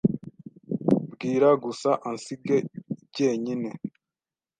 Bwira 1.11 1.49
gusa 1.63 1.89
ansige 2.09 2.57
jyenyine. 3.15 3.69